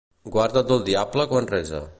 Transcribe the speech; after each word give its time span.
Guarda't 0.35 0.71
del 0.71 0.81
diable 0.89 1.29
quan 1.35 1.53
resa. 1.57 1.87